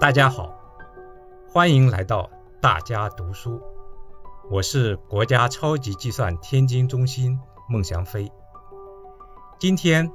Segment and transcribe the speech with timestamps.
[0.00, 0.54] 大家好，
[1.48, 3.60] 欢迎来到大家读书。
[4.48, 7.36] 我是国家超级计算天津中心
[7.68, 8.30] 孟祥飞。
[9.58, 10.08] 今天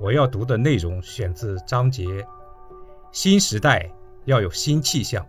[0.00, 2.26] 我要读的内容选自章节
[3.12, 3.88] “新时代
[4.24, 5.24] 要有新气象，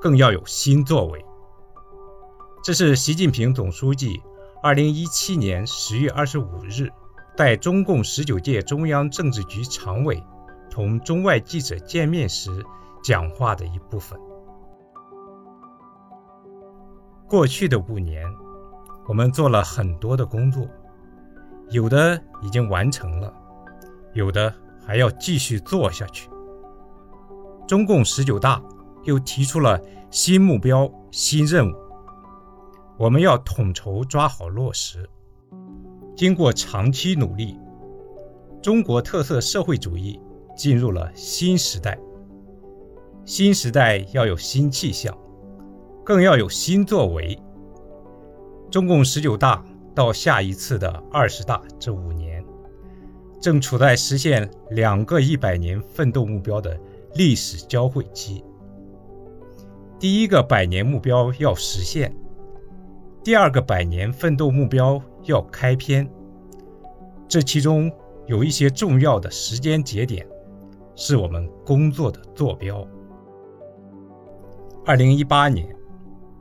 [0.00, 1.24] 更要有新作为”。
[2.64, 4.20] 这是习近平总书记
[4.64, 6.90] 2017年10月25日
[7.36, 10.20] 在中共十九届中央政治局常委
[10.68, 12.50] 同中外记者见面时
[13.02, 14.18] 讲话的一部分。
[17.28, 18.26] 过去的五年，
[19.06, 20.66] 我们做了很多的工作，
[21.70, 23.32] 有的已经完成了，
[24.14, 24.52] 有的
[24.84, 26.28] 还要继续做下去。
[27.68, 28.60] 中共十九大
[29.04, 31.74] 又提出了新目标、新任务。
[32.98, 35.08] 我们要统筹抓好落实。
[36.16, 37.58] 经过长期努力，
[38.60, 40.20] 中国特色社会主义
[40.56, 41.98] 进入了新时代。
[43.30, 45.16] 新时代要有新气象，
[46.04, 47.38] 更要有新作为。
[48.72, 49.64] 中共十九大
[49.94, 52.44] 到下一次的二十大这五年，
[53.40, 56.76] 正处在实现两个一百年奋斗目标的
[57.14, 58.42] 历史交汇期。
[60.00, 62.12] 第一个百年目标要实现。
[63.22, 66.10] 第二个百年奋斗目标要开篇，
[67.28, 67.88] 这其中
[68.26, 70.26] 有一些重要的时间节点，
[70.96, 72.84] 是我们工作的坐标。
[74.86, 75.68] 二零一八年，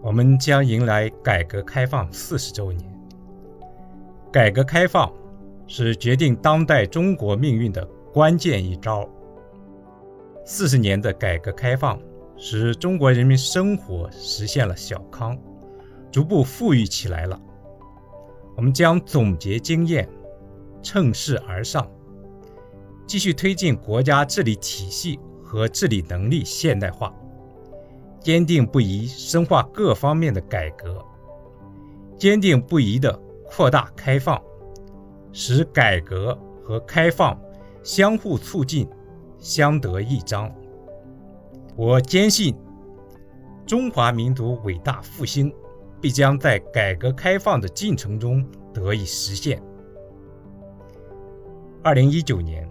[0.01, 2.89] 我们将迎来改革开放四十周年。
[4.31, 5.11] 改革开放
[5.67, 9.07] 是决定当代中国命运的关键一招。
[10.45, 11.99] 四十年的改革开放，
[12.37, 15.37] 使中国人民生活实现了小康。
[16.09, 17.39] 逐步富裕起来了。
[18.55, 20.07] 我们将总结经验，
[20.81, 21.85] 乘势而上，
[23.05, 27.13] 继续推进国家治理体系和治理能力现代化，
[28.19, 31.03] 坚定不移深化各方面的改革，
[32.17, 33.11] 坚定不移地
[33.45, 34.41] 扩大开放，
[35.31, 37.39] 使改革和开放
[37.83, 38.87] 相互促进，
[39.37, 40.53] 相得益彰。
[41.75, 42.55] 我坚信，
[43.65, 45.53] 中华民族伟大复兴。
[46.01, 48.41] 必将在改革开放的进程中
[48.73, 49.61] 得以实现。
[51.83, 52.65] 二零一九年，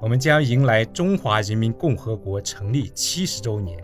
[0.00, 3.82] 我们将迎来中华人民共和国成立七十周年。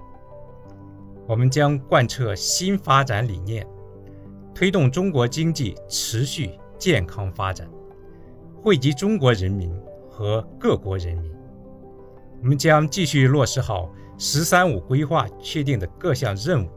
[1.26, 3.66] 我们将贯彻新发展理念，
[4.54, 7.68] 推动中国经济持续健康发展，
[8.62, 9.72] 惠及中国人民
[10.10, 11.32] 和各国人民。
[12.40, 16.68] 我们将继续落实好“十三五”规划确定的各项任务。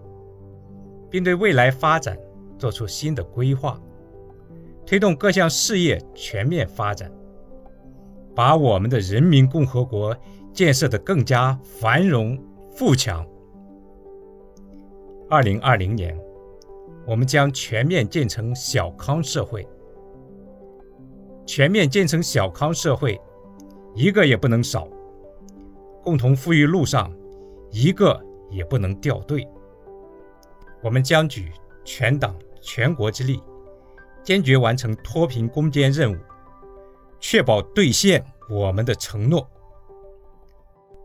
[1.08, 2.18] 并对未来发展
[2.58, 3.80] 做出新的规划，
[4.86, 7.10] 推动各项事业全面发展，
[8.36, 10.14] 把我们的人民共和国
[10.52, 12.38] 建设得更加繁荣
[12.76, 13.26] 富强。
[15.28, 16.16] 二零二零年，
[17.08, 19.68] 我们将全面建成小康社会。
[21.48, 23.20] 全面建成小康社会，
[23.96, 24.88] 一个也不能少。
[26.04, 27.12] 共同富裕路上，
[27.72, 28.20] 一个
[28.52, 29.48] 也不能掉队。
[30.84, 31.52] 我们将举
[31.84, 33.42] 全党全国之力，
[34.24, 36.18] 坚决完成脱贫攻坚任务，
[37.20, 39.50] 确保兑现我们的承诺。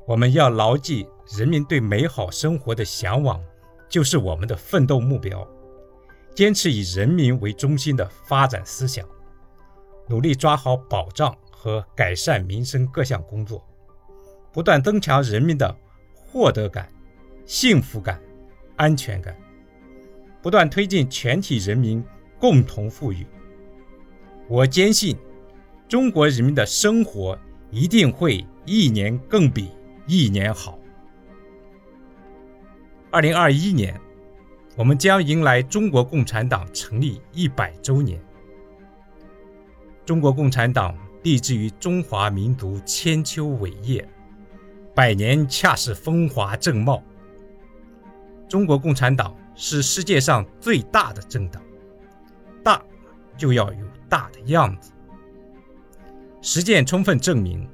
[0.07, 1.09] 我们要牢记
[1.39, 3.41] 人民对美好生活的向往，
[3.91, 5.47] 就是我们的奋斗目标。
[6.35, 9.07] 坚持以人民为中心的发展思想，
[10.09, 13.63] 努力抓好保障和改善民生各项工作，
[14.53, 15.77] 不断增强人民的
[16.15, 16.89] 获得感、
[17.45, 18.19] 幸福感、
[18.77, 19.37] 安全感。
[20.41, 22.03] 不断推进全体人民
[22.39, 23.27] 共同富裕，
[24.49, 25.15] 我坚信，
[25.87, 27.39] 中国人民的生活
[27.71, 29.71] 一定会一年更比
[30.07, 30.80] 一年好。
[33.11, 34.01] 二零二一年，
[34.77, 38.21] 我们将迎来中国共产党成立一百周年。
[40.07, 44.07] 中国共产党立志于中华民族千秋伟业，
[44.95, 47.03] 百年恰是风华正茂。
[48.49, 49.37] 中国共产党。
[49.63, 51.63] 是世界上最大的政党，
[52.65, 52.83] 大
[53.37, 54.91] 就要有大的样子。
[56.41, 57.69] 实践充分证明，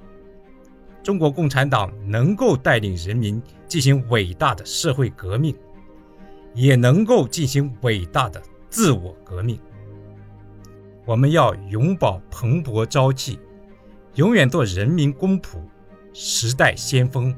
[1.07, 5.57] 中国共产党能够带领人民进行伟大的社会革命，
[6.53, 9.57] 也能够进行伟大的自我革命。
[11.05, 13.39] 我们要永葆蓬勃朝气，
[14.17, 15.59] 永远做人民公仆、
[16.13, 17.33] 时代先锋、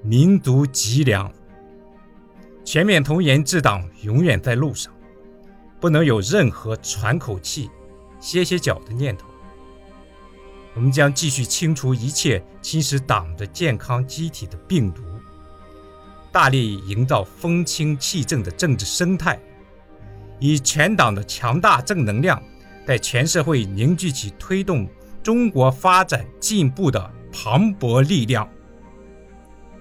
[0.00, 1.30] 民族脊梁。
[2.64, 4.90] 全面从严治党永远在路上，
[5.78, 7.68] 不能有任何喘口气、
[8.18, 9.26] 歇歇脚的念头。
[10.74, 15.02] 我们将继续清除一切侵蚀党的健康机体的病毒，
[16.30, 19.38] 大力营造风清气正的政治生态，
[20.40, 22.42] 以全党的强大正能量，
[22.86, 24.88] 在全社会凝聚起推动
[25.22, 28.48] 中国发展进步的磅礴力量。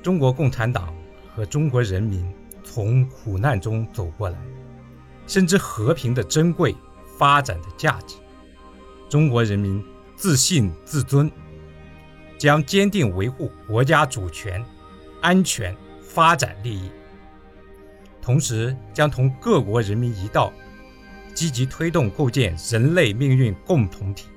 [0.04, 0.94] 中国共产党
[1.34, 2.30] 和中国人民
[2.64, 4.38] 从苦难中走过来，
[5.26, 6.76] 深知和平的珍贵、
[7.18, 8.18] 发展的价值。
[9.10, 9.84] 中国人民
[10.22, 11.32] 自信自尊，
[12.38, 14.64] 将坚定维护国家主权、
[15.20, 16.92] 安全、发展利益，
[18.22, 20.54] 同时将同各国人民一道，
[21.34, 24.28] 积极推动构建人类命运共同体，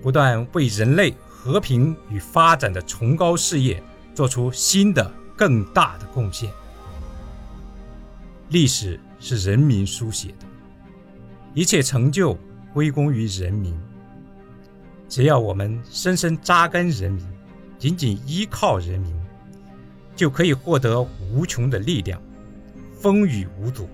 [0.00, 3.82] 不断为人类和平与发展的崇高事业
[4.14, 6.48] 做出新的、更大的贡献。
[8.50, 10.46] 历史是人民书写的，
[11.54, 12.38] 一切成就。
[12.72, 13.72] 归功于人民。
[15.14, 17.24] 只要我们深深扎根人民，
[17.78, 19.14] 紧紧依靠人民，
[20.16, 21.00] 就可以获得
[21.30, 22.20] 无穷的力量，
[22.98, 23.88] 风雨无阻，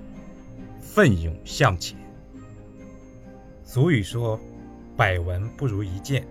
[0.80, 1.94] 奋勇向前。
[3.66, 4.40] 俗语说
[4.96, 6.26] ：“百闻不如一见。”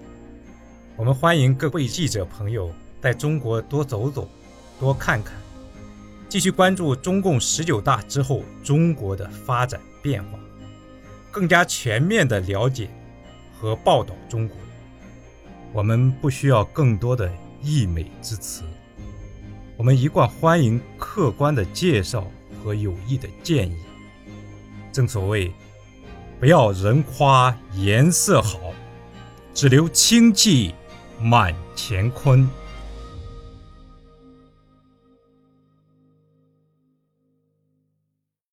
[0.97, 4.27] 我们欢迎各位记者朋友在中国多走走，
[4.79, 5.35] 多看看，
[6.27, 10.39] 继续关注中共十九大之后中国的发展变化。
[11.29, 12.89] 更加全面地了解
[13.55, 14.57] 和报道中国，
[15.71, 17.31] 我们不需要更多的
[17.61, 18.63] 溢美之词，
[19.77, 22.25] 我们一贯欢迎客观的介绍
[22.63, 23.77] 和有益的建议。
[24.91, 25.53] 正所谓，
[26.39, 28.59] 不要人夸颜色好，
[29.53, 30.73] 只留清气
[31.21, 32.49] 满乾坤。